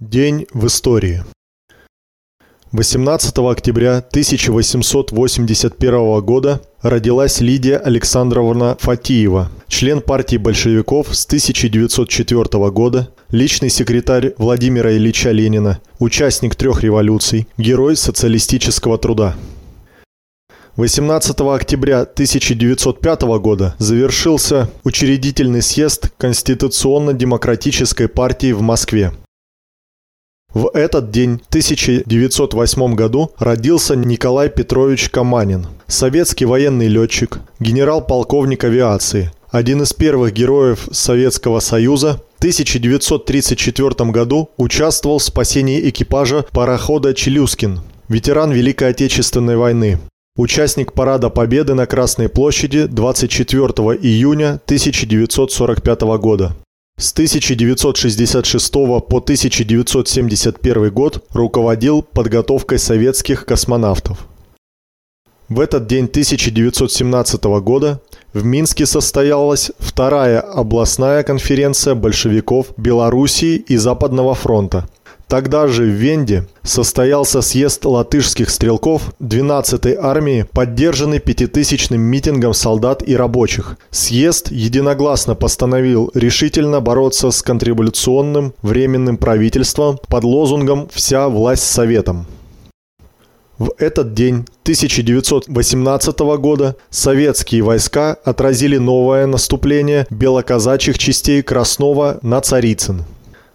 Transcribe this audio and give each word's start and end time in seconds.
День 0.00 0.48
в 0.52 0.66
истории. 0.66 1.22
18 2.72 3.38
октября 3.38 3.98
1881 3.98 6.20
года 6.20 6.60
родилась 6.82 7.40
Лидия 7.40 7.76
Александровна 7.76 8.76
Фатиева, 8.80 9.52
член 9.68 10.00
партии 10.00 10.36
большевиков 10.36 11.16
с 11.16 11.26
1904 11.26 12.70
года, 12.70 13.14
личный 13.30 13.70
секретарь 13.70 14.34
Владимира 14.36 14.96
Ильича 14.96 15.30
Ленина, 15.30 15.80
участник 16.00 16.56
трех 16.56 16.82
революций, 16.82 17.46
герой 17.56 17.94
социалистического 17.96 18.98
труда. 18.98 19.36
18 20.74 21.40
октября 21.40 22.00
1905 22.00 23.22
года 23.38 23.76
завершился 23.78 24.68
учредительный 24.82 25.62
съезд 25.62 26.10
Конституционно-демократической 26.18 28.08
партии 28.08 28.50
в 28.50 28.60
Москве. 28.60 29.12
В 30.54 30.70
этот 30.72 31.10
день, 31.10 31.40
в 31.44 31.48
1908 31.48 32.94
году, 32.94 33.32
родился 33.38 33.96
Николай 33.96 34.48
Петрович 34.48 35.10
Каманин, 35.10 35.66
советский 35.88 36.44
военный 36.44 36.86
летчик, 36.86 37.40
генерал-полковник 37.58 38.62
авиации, 38.62 39.32
один 39.50 39.82
из 39.82 39.92
первых 39.92 40.32
героев 40.32 40.88
Советского 40.92 41.58
Союза, 41.58 42.20
в 42.36 42.38
1934 42.38 44.10
году 44.12 44.50
участвовал 44.56 45.18
в 45.18 45.24
спасении 45.24 45.88
экипажа 45.88 46.44
парохода 46.52 47.14
«Челюскин», 47.14 47.80
ветеран 48.08 48.52
Великой 48.52 48.90
Отечественной 48.90 49.56
войны, 49.56 49.98
участник 50.36 50.92
Парада 50.92 51.30
Победы 51.30 51.74
на 51.74 51.86
Красной 51.86 52.28
площади 52.28 52.86
24 52.86 53.64
июня 54.00 54.60
1945 54.66 56.00
года. 56.18 56.54
С 56.96 57.12
1966 57.12 58.72
по 58.72 59.18
1971 59.18 60.90
год 60.90 61.26
руководил 61.32 62.02
подготовкой 62.02 62.78
советских 62.78 63.46
космонавтов. 63.46 64.26
В 65.48 65.60
этот 65.60 65.86
день 65.88 66.04
1917 66.04 67.44
года 67.60 68.00
в 68.32 68.44
Минске 68.44 68.86
состоялась 68.86 69.72
вторая 69.78 70.40
областная 70.40 71.24
конференция 71.24 71.94
большевиков 71.94 72.68
Белоруссии 72.76 73.56
и 73.56 73.76
Западного 73.76 74.34
фронта– 74.34 74.88
Тогда 75.28 75.66
же 75.66 75.84
в 75.84 75.88
Венде 75.88 76.46
состоялся 76.62 77.40
съезд 77.40 77.84
латышских 77.84 78.50
стрелков 78.50 79.14
12-й 79.20 79.96
армии, 80.00 80.46
поддержанный 80.52 81.18
пятитысячным 81.18 82.00
митингом 82.00 82.54
солдат 82.54 83.02
и 83.06 83.16
рабочих. 83.16 83.76
Съезд 83.90 84.50
единогласно 84.50 85.34
постановил 85.34 86.10
решительно 86.14 86.80
бороться 86.80 87.30
с 87.30 87.42
контрреволюционным 87.42 88.54
временным 88.62 89.16
правительством 89.16 89.98
под 90.08 90.24
лозунгом 90.24 90.88
«Вся 90.92 91.28
власть 91.28 91.64
советом». 91.64 92.26
В 93.56 93.72
этот 93.78 94.14
день 94.14 94.46
1918 94.62 96.18
года 96.38 96.76
советские 96.90 97.62
войска 97.62 98.16
отразили 98.24 98.78
новое 98.78 99.26
наступление 99.26 100.06
белоказачьих 100.10 100.98
частей 100.98 101.40
Краснова 101.40 102.18
на 102.22 102.40
Царицын. 102.40 103.04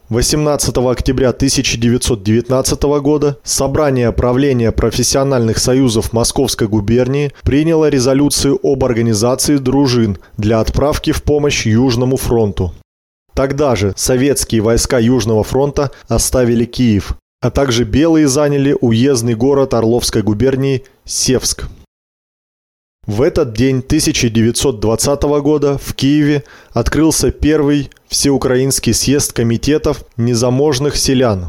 18 0.10 0.76
октября 0.76 1.30
1919 1.30 2.82
года 3.00 3.38
Собрание 3.44 4.12
правления 4.12 4.72
профессиональных 4.72 5.60
союзов 5.60 6.14
Московской 6.14 6.68
губернии 6.68 7.32
приняло 7.44 7.90
резолюцию 7.90 8.60
об 8.64 8.84
организации 8.84 9.58
дружин 9.58 10.18
для 10.36 10.62
отправки 10.62 11.12
в 11.12 11.22
помощь 11.22 11.68
Южному 11.68 12.18
фронту. 12.18 12.74
Тогда 13.36 13.76
же 13.76 13.94
советские 13.96 14.62
войска 14.62 14.98
Южного 14.98 15.44
фронта 15.44 15.92
оставили 16.08 16.66
Киев, 16.66 17.16
а 17.40 17.52
также 17.52 17.84
белые 17.84 18.28
заняли 18.28 18.76
уездный 18.82 19.36
город 19.36 19.76
Орловской 19.76 20.24
губернии 20.24 20.86
Севск. 21.06 21.66
В 23.10 23.24
этот 23.24 23.54
день 23.54 23.80
1920 23.80 25.24
года 25.42 25.80
в 25.80 25.96
Киеве 25.96 26.44
открылся 26.74 27.32
первый 27.32 27.90
Всеукраинский 28.08 28.94
съезд 28.94 29.34
комитетов 29.34 30.04
незаможных 30.16 30.96
селян. 30.96 31.48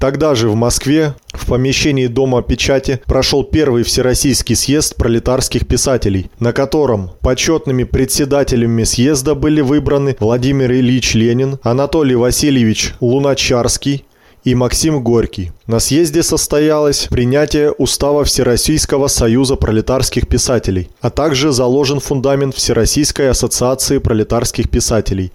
Тогда 0.00 0.34
же 0.34 0.48
в 0.48 0.56
Москве 0.56 1.14
в 1.28 1.46
помещении 1.46 2.08
Дома 2.08 2.42
печати 2.42 3.00
прошел 3.06 3.44
первый 3.44 3.84
Всероссийский 3.84 4.56
съезд 4.56 4.96
пролетарских 4.96 5.64
писателей, 5.64 6.28
на 6.40 6.52
котором 6.52 7.12
почетными 7.20 7.84
председателями 7.84 8.82
съезда 8.82 9.36
были 9.36 9.60
выбраны 9.60 10.16
Владимир 10.18 10.72
Ильич 10.72 11.14
Ленин, 11.14 11.60
Анатолий 11.62 12.16
Васильевич 12.16 12.94
Луначарский, 12.98 14.06
и 14.44 14.54
Максим 14.54 15.02
Горький. 15.02 15.52
На 15.66 15.80
съезде 15.80 16.22
состоялось 16.22 17.08
принятие 17.10 17.72
Устава 17.72 18.24
Всероссийского 18.24 19.08
союза 19.08 19.56
пролетарских 19.56 20.28
писателей, 20.28 20.90
а 21.00 21.10
также 21.10 21.52
заложен 21.52 22.00
фундамент 22.00 22.54
Всероссийской 22.54 23.30
ассоциации 23.30 23.98
пролетарских 23.98 24.70
писателей. 24.70 25.32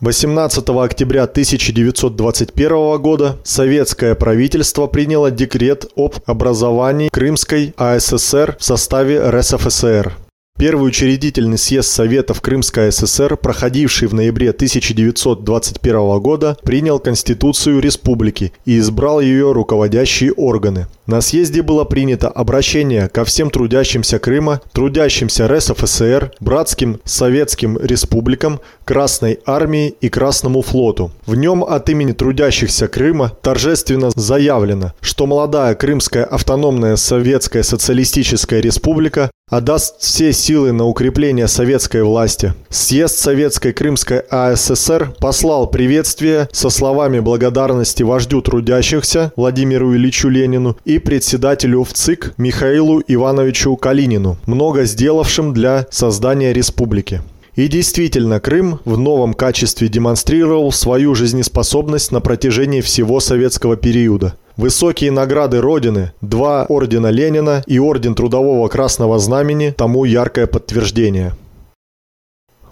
18 0.00 0.68
октября 0.68 1.24
1921 1.24 3.02
года 3.02 3.36
советское 3.42 4.14
правительство 4.14 4.86
приняло 4.86 5.32
декрет 5.32 5.86
об 5.96 6.14
образовании 6.26 7.08
Крымской 7.08 7.74
АССР 7.76 8.56
в 8.60 8.64
составе 8.64 9.20
РСФСР. 9.28 10.27
Первый 10.58 10.88
учредительный 10.88 11.56
съезд 11.56 11.88
Советов 11.88 12.40
Крымской 12.40 12.90
ССР, 12.90 13.36
проходивший 13.36 14.08
в 14.08 14.14
ноябре 14.14 14.50
1921 14.50 16.18
года, 16.18 16.56
принял 16.64 16.98
Конституцию 16.98 17.78
республики 17.78 18.52
и 18.64 18.78
избрал 18.78 19.20
ее 19.20 19.52
руководящие 19.52 20.32
органы. 20.32 20.88
На 21.06 21.20
съезде 21.20 21.62
было 21.62 21.84
принято 21.84 22.28
обращение 22.28 23.08
ко 23.08 23.24
всем 23.24 23.50
трудящимся 23.50 24.18
Крыма, 24.18 24.60
трудящимся 24.72 25.46
РСФСР, 25.46 26.32
братским 26.40 26.98
советским 27.04 27.78
республикам, 27.78 28.58
Красной 28.84 29.38
армии 29.46 29.94
и 30.00 30.08
Красному 30.08 30.62
флоту. 30.62 31.12
В 31.24 31.36
нем 31.36 31.62
от 31.62 31.88
имени 31.88 32.10
трудящихся 32.10 32.88
Крыма 32.88 33.30
торжественно 33.42 34.10
заявлено, 34.16 34.92
что 35.00 35.26
молодая 35.26 35.76
Крымская 35.76 36.24
автономная 36.24 36.96
советская 36.96 37.62
социалистическая 37.62 38.60
республика 38.60 39.30
отдаст 39.48 40.00
все 40.00 40.32
силы 40.32 40.72
на 40.72 40.84
укрепление 40.84 41.48
советской 41.48 42.02
власти. 42.02 42.54
Съезд 42.68 43.18
Советской 43.18 43.72
Крымской 43.72 44.20
АССР 44.30 45.14
послал 45.20 45.68
приветствие 45.68 46.48
со 46.52 46.70
словами 46.70 47.20
благодарности 47.20 48.02
вождю 48.02 48.42
трудящихся 48.42 49.32
Владимиру 49.36 49.94
Ильичу 49.94 50.28
Ленину 50.28 50.76
и 50.84 50.98
председателю 50.98 51.84
ВЦИК 51.84 52.34
Михаилу 52.36 53.02
Ивановичу 53.06 53.76
Калинину, 53.76 54.36
много 54.46 54.84
сделавшим 54.84 55.54
для 55.54 55.86
создания 55.90 56.52
республики. 56.52 57.22
И 57.58 57.66
действительно, 57.66 58.38
Крым 58.38 58.78
в 58.84 58.96
новом 58.96 59.34
качестве 59.34 59.88
демонстрировал 59.88 60.70
свою 60.70 61.16
жизнеспособность 61.16 62.12
на 62.12 62.20
протяжении 62.20 62.80
всего 62.80 63.18
советского 63.18 63.76
периода. 63.76 64.34
Высокие 64.58 65.12
награды 65.12 65.60
Родины, 65.60 66.12
два 66.20 66.64
ордена 66.64 67.12
Ленина 67.12 67.62
и 67.68 67.78
орден 67.78 68.16
Трудового 68.16 68.66
Красного 68.66 69.20
Знамени 69.20 69.70
тому 69.70 70.04
яркое 70.04 70.48
подтверждение. 70.48 71.36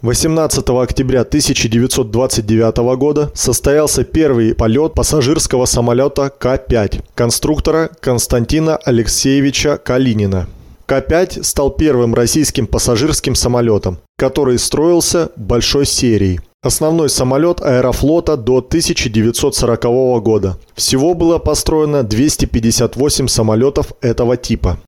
18 0.02 0.68
октября 0.68 1.20
1929 1.20 2.76
года 2.98 3.30
состоялся 3.34 4.02
первый 4.02 4.56
полет 4.56 4.94
пассажирского 4.94 5.64
самолета 5.66 6.28
К-5 6.36 7.04
конструктора 7.14 7.88
Константина 8.00 8.78
Алексеевича 8.78 9.78
Калинина. 9.78 10.48
К-5 10.86 11.44
стал 11.44 11.70
первым 11.70 12.16
российским 12.16 12.66
пассажирским 12.66 13.36
самолетом, 13.36 13.98
который 14.18 14.58
строился 14.58 15.30
большой 15.36 15.86
серией. 15.86 16.40
Основной 16.62 17.08
самолет 17.08 17.60
аэрофлота 17.60 18.36
до 18.36 18.58
1940 18.58 19.82
года. 20.22 20.58
Всего 20.74 21.14
было 21.14 21.38
построено 21.38 22.02
258 22.02 23.28
самолетов 23.28 23.92
этого 24.00 24.36
типа. 24.36 24.80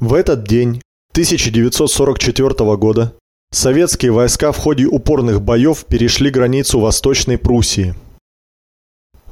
В 0.00 0.14
этот 0.14 0.44
день 0.44 0.80
1944 1.12 2.76
года 2.76 3.14
советские 3.50 4.12
войска 4.12 4.52
в 4.52 4.58
ходе 4.58 4.86
упорных 4.86 5.42
боев 5.42 5.84
перешли 5.84 6.30
границу 6.30 6.80
Восточной 6.80 7.36
Пруссии– 7.36 7.94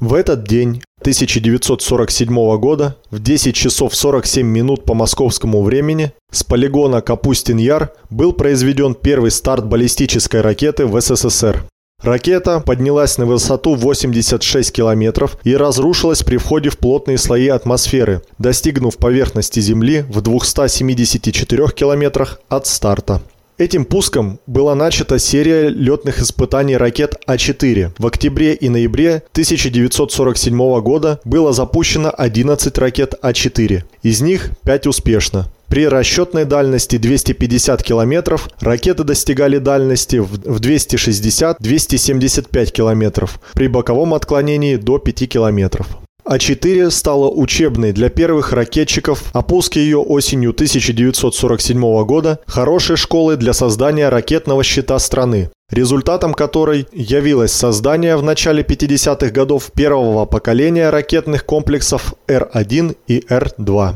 в 0.01 0.13
этот 0.13 0.45
день 0.45 0.83
1947 1.07 2.59
года 2.59 2.97
в 3.13 3.23
10 3.23 3.55
часов 3.55 3.95
47 3.95 4.45
минут 4.45 4.85
по 4.85 4.93
московскому 4.93 5.63
времени 5.63 6.11
с 6.33 6.43
полигона 6.43 7.01
Капустин-Яр 7.01 7.93
был 8.11 8.33
произведен 8.33 8.97
первый 8.97 9.31
старт 9.31 9.67
баллистической 9.67 10.41
ракеты 10.41 10.85
в 10.85 11.01
СССР. 11.01 11.65
Ракета 12.03 12.59
поднялась 12.59 13.19
на 13.19 13.27
высоту 13.27 13.77
86 13.77 14.73
километров 14.73 15.39
и 15.45 15.55
разрушилась 15.55 16.25
при 16.25 16.39
входе 16.39 16.71
в 16.71 16.79
плотные 16.79 17.19
слои 17.19 17.47
атмосферы, 17.47 18.23
достигнув 18.39 18.97
поверхности 18.97 19.61
Земли 19.61 20.05
в 20.09 20.23
274 20.23 21.69
километрах 21.69 22.41
от 22.49 22.67
старта. 22.67 23.23
Этим 23.59 23.87
пуском 23.87 24.39
была 24.47 24.75
начата 24.75 25.19
серия 25.19 25.71
летных 25.71 26.21
испытаний 26.21 26.77
ракет 26.77 27.15
А4. 27.27 27.93
В 27.97 28.07
октябре 28.07 28.53
и 28.53 28.69
ноябре 28.69 29.23
1947 29.33 30.81
года 30.83 31.21
было 31.25 31.55
запущено 31.55 32.13
11 32.15 32.77
ракет 32.77 33.15
А4. 33.23 33.85
Из 34.03 34.21
них 34.21 34.51
5 34.65 34.89
успешно. 34.89 35.51
При 35.69 35.89
расчетной 35.89 36.45
дальности 36.45 36.99
250 36.99 37.83
км 37.83 38.39
ракеты 38.61 39.05
достигали 39.05 39.57
дальности 39.57 40.17
в 40.17 40.61
260-275 40.61 42.73
км, 42.73 43.27
при 43.55 43.69
боковом 43.69 44.13
отклонении 44.13 44.77
до 44.77 44.99
5 44.99 45.31
км. 45.31 45.87
А4 46.29 46.91
стала 46.91 47.31
учебной 47.31 47.93
для 47.93 48.09
первых 48.09 48.53
ракетчиков, 48.53 49.31
а 49.33 49.43
пуск 49.43 49.77
ее 49.77 49.99
осенью 49.99 50.51
1947 50.51 52.05
года– 52.05 52.41
хорошей 52.47 52.97
школой 52.97 53.37
для 53.37 53.53
создания 53.53 54.09
ракетного 54.09 54.65
щита 54.65 54.99
страны, 54.99 55.51
результатом 55.71 56.35
которой 56.35 56.89
явилось 56.93 57.53
создание 57.53 58.17
в 58.17 58.25
начале 58.25 58.65
50-х 58.65 59.31
годов 59.31 59.71
первого 59.73 60.25
поколения 60.25 60.91
ракетных 60.91 61.45
комплексов 61.45 62.15
Р-1 62.27 62.97
и 63.07 63.25
Р-2. 63.29 63.95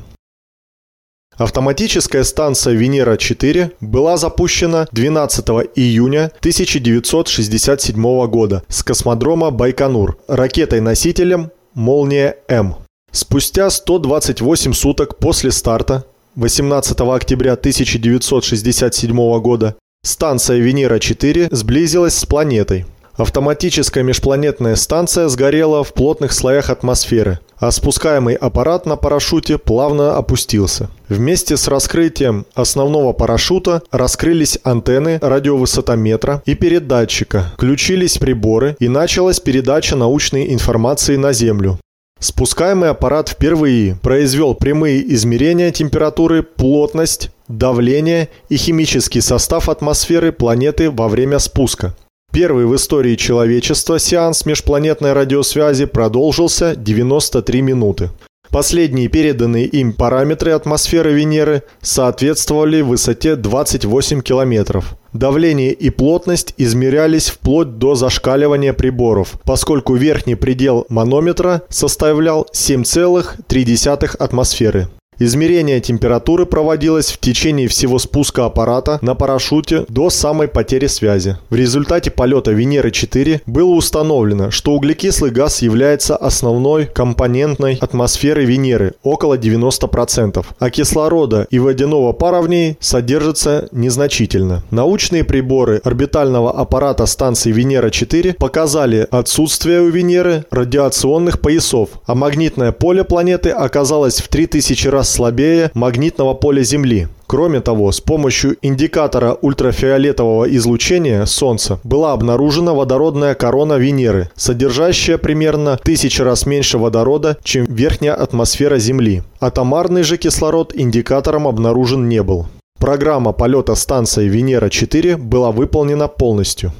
Автоматическая 1.37 2.23
станция 2.23 2.75
Венера-4 2.75 3.73
была 3.81 4.17
запущена 4.19 4.87
12 4.93 5.49
июня 5.75 6.27
1967 6.41 8.27
года 8.27 8.63
с 8.69 8.83
космодрома 8.85 9.51
Байконур 9.51 10.19
ракетой-носителем 10.29 11.51
«Молния-М». 11.75 12.75
Спустя 13.13 13.71
128 13.71 14.73
суток 14.73 15.19
после 15.19 15.51
старта, 15.51 16.05
18 16.37 17.01
октября 17.01 17.53
1967 17.55 19.41
года, 19.41 19.77
станция 20.05 20.59
Венера-4 20.59 21.49
сблизилась 21.55 22.15
с 22.15 22.25
планетой. 22.25 22.87
Автоматическая 23.21 24.03
межпланетная 24.03 24.77
станция 24.77 25.29
сгорела 25.29 25.85
в 25.85 25.93
плотных 25.93 26.33
слоях 26.33 26.71
атмосферы, 26.71 27.39
а 27.59 27.71
спускаемый 27.71 28.35
аппарат 28.35 28.87
на 28.87 28.97
парашюте 28.97 29.59
плавно 29.59 30.17
опустился. 30.17 30.89
Вместе 31.11 31.59
с 31.59 31.69
раскрытием 31.69 32.47
основного 32.55 33.13
парашюта 33.13 33.83
раскрылись 33.91 34.59
антенны 34.65 35.19
радиовысотометра 35.21 36.43
и 36.47 36.55
передатчика, 36.55 37.53
включились 37.53 38.17
приборы 38.17 38.75
и 38.81 38.89
началась 38.89 39.39
передача 39.39 39.97
научной 39.97 40.55
информации 40.55 41.17
на 41.17 41.35
Землю. 41.35 41.79
Спускаемый 42.21 42.89
аппарат 42.89 43.29
впервые 43.29 43.97
произвел 43.97 44.55
прямые 44.55 45.13
измерения 45.13 45.73
температуры, 45.73 46.43
плотность, 46.43 47.33
давление 47.49 48.31
и 48.49 48.57
химический 48.57 49.21
состав 49.21 49.69
атмосферы 49.69 50.33
планеты 50.33 50.91
во 50.91 51.09
время 51.09 51.39
спуска. 51.39 51.95
Первый 52.33 52.65
в 52.67 52.77
истории 52.77 53.17
человечества 53.17 53.99
сеанс 53.99 54.47
межпланетной 54.47 55.15
радиосвязи 55.15 55.87
продолжился 55.87 56.77
93 56.77 57.61
минуты. 57.61 58.11
Последние 58.51 59.09
переданные 59.09 59.67
им 59.67 59.93
параметры 59.93 60.53
атмосферы 60.53 61.13
Венеры 61.13 61.63
соответствовали 61.83 62.83
высоте 62.83 63.37
28 63.37 64.23
километров. 64.23 64.97
Давление 65.13 65.73
и 65.73 65.91
плотность 65.91 66.55
измерялись 66.57 67.31
вплоть 67.31 67.79
до 67.79 67.97
зашкаливания 67.97 68.73
приборов, 68.73 69.35
поскольку 69.45 69.95
верхний 69.95 70.37
предел 70.37 70.87
манометра 70.89 71.63
составлял 71.69 72.47
7,3 72.53 74.17
атмосферы. 74.17 74.89
Измерение 75.23 75.83
температуры 75.83 76.47
проводилось 76.47 77.13
в 77.13 77.19
течение 77.19 77.69
всего 77.69 77.99
спуска 77.99 78.47
аппарата 78.47 78.99
на 79.03 79.15
парашюте 79.15 79.85
до 79.91 80.09
самой 80.09 80.49
потери 80.49 80.87
связи. 80.87 81.37
В 81.51 81.57
результате 81.57 82.11
полета 82.11 82.53
Венеры-4 82.53 83.43
было 83.45 83.75
установлено, 83.75 84.51
что 84.51 84.73
углекислый 84.73 85.31
газ 85.31 85.61
является 85.61 86.17
основной 86.17 86.87
компонентной 86.87 87.77
атмосферы 87.79 88.47
Венеры– 88.47 88.95
около 89.03 89.37
90%, 89.37 90.43
а 90.59 90.71
кислорода 90.71 91.47
и 91.51 91.59
водяного 91.59 92.15
пара 92.15 92.41
в 92.41 92.49
ней 92.49 92.79
содержится 92.81 93.69
незначительно. 93.73 94.63
Научные 94.71 95.25
приборы 95.25 95.83
орбитального 95.85 96.51
аппарата 96.51 97.05
станции 97.05 97.53
Венера-4 97.53 98.37
показали 98.39 99.07
отсутствие 99.11 99.83
у 99.83 99.91
Венеры 99.91 100.47
радиационных 100.51 101.43
поясов, 101.43 101.91
а 102.07 102.15
магнитное 102.15 102.73
поле 102.73 103.05
планеты 103.05 103.51
оказалось 103.51 104.23
в 104.23 104.29
3000 104.29 104.89
раз 104.89 105.10
слабее 105.11 105.71
магнитного 105.75 106.35
поля 106.35 106.63
Земли. 106.63 107.09
Кроме 107.27 107.61
того, 107.61 107.93
с 107.93 108.01
помощью 108.01 108.57
индикатора 108.61 109.37
ультрафиолетового 109.41 110.53
излучения 110.57 111.25
Солнца 111.27 111.79
была 111.85 112.13
обнаружена 112.13 112.75
водородная 112.75 113.35
корона 113.35 113.75
Венеры, 113.75 114.31
содержащая 114.35 115.17
примерно 115.17 115.77
в 115.77 115.85
тысячи 115.85 116.23
раз 116.23 116.47
меньше 116.47 116.79
водорода, 116.79 117.37
чем 117.45 117.67
верхняя 117.67 118.15
атмосфера 118.15 118.79
Земли. 118.79 119.23
Атомарный 119.39 120.03
же 120.03 120.17
кислород 120.17 120.73
индикатором 120.75 121.47
обнаружен 121.47 122.09
не 122.09 122.23
был. 122.23 122.47
Программа 122.81 123.33
полета 123.33 123.75
станции 123.75 124.27
Венера-4 124.27 125.17
была 125.19 125.53
выполнена 125.53 126.09
полностью. 126.09 126.73